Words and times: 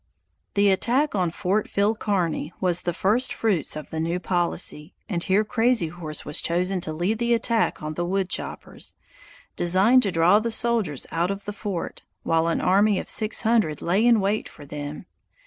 The 0.55 0.71
attack 0.71 1.13
on 1.13 1.29
Fort 1.29 1.69
Phil 1.69 1.93
Kearny 1.95 2.51
was 2.59 2.81
the 2.81 2.91
first 2.91 3.31
fruits 3.31 3.75
of 3.75 3.91
the 3.91 3.99
new 3.99 4.19
policy, 4.19 4.95
and 5.07 5.21
here 5.21 5.43
Crazy 5.45 5.89
Horse 5.89 6.25
was 6.25 6.41
chosen 6.41 6.81
to 6.81 6.91
lead 6.91 7.19
the 7.19 7.35
attack 7.35 7.83
on 7.83 7.93
the 7.93 8.03
woodchoppers, 8.03 8.95
designed 9.55 10.01
to 10.01 10.11
draw 10.11 10.39
the 10.39 10.49
soldiers 10.49 11.05
out 11.11 11.29
of 11.29 11.45
the 11.45 11.53
fort, 11.53 12.01
while 12.23 12.47
an 12.47 12.61
army 12.61 12.97
of 12.97 13.11
six 13.11 13.43
hundred 13.43 13.79
lay 13.79 14.03
in 14.03 14.19
wait 14.19 14.49
for 14.49 14.65
them. 14.65 15.05